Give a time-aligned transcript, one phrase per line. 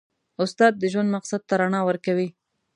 [0.43, 2.27] استاد د ژوند مقصد ته رڼا ورکوي.